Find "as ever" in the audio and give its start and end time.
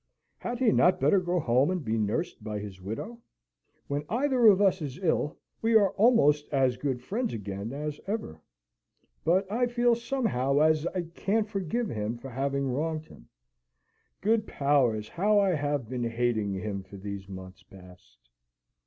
7.71-8.41